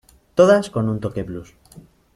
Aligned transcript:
Todas 0.37 0.71
con 0.71 0.89
un 0.89 0.99
toque 0.99 1.21
blues. 1.21 1.49